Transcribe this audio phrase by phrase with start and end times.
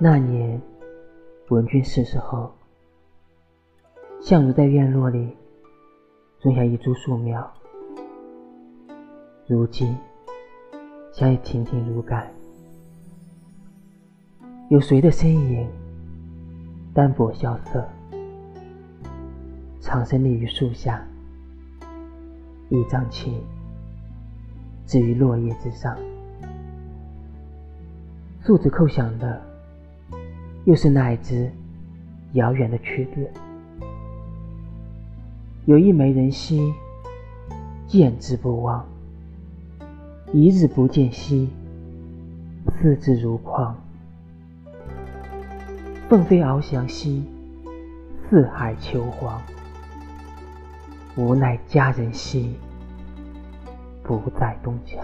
[0.00, 0.60] 那年
[1.48, 2.52] 文君逝世后，
[4.20, 5.36] 相如在院落里
[6.38, 7.52] 种下一株树苗，
[9.48, 9.96] 如今
[11.12, 12.32] 想也亭亭如盖。
[14.68, 15.68] 有谁的身影
[16.94, 17.84] 单薄萧瑟，
[19.80, 21.04] 长身立于树下，
[22.68, 23.42] 一张琴
[24.86, 25.98] 置于落叶之上，
[28.44, 29.42] 树子叩响的。
[30.68, 31.50] 又是那一支
[32.34, 33.26] 遥远的曲子？
[35.64, 36.74] 有一枚人兮，
[37.86, 38.84] 见之不忘；
[40.30, 41.48] 一日不见兮，
[42.66, 43.74] 思之如狂。
[46.06, 47.24] 凤飞翱翔兮，
[48.28, 49.40] 四海求凰。
[51.16, 52.54] 无奈佳人兮，
[54.02, 55.02] 不在东墙。